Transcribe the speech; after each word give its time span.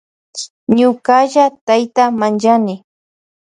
Ñukalla 0.77 1.45
kayta 1.67 2.03
manllani. 2.19 2.75